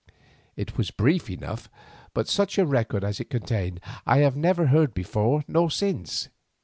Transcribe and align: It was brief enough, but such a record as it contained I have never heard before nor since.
It 0.55 0.79
was 0.79 0.89
brief 0.89 1.29
enough, 1.29 1.69
but 2.15 2.27
such 2.27 2.57
a 2.57 2.65
record 2.65 3.03
as 3.03 3.19
it 3.19 3.29
contained 3.29 3.79
I 4.03 4.17
have 4.21 4.35
never 4.35 4.65
heard 4.65 4.95
before 4.95 5.43
nor 5.47 5.69
since. 5.69 6.27